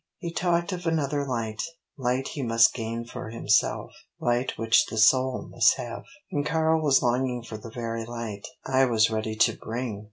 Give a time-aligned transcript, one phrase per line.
[0.17, 1.61] He talked of another light
[1.95, 6.05] light he must gain for himself light which the soul must have.
[6.31, 9.99] And Karl was longing for the very light I was ready to bring!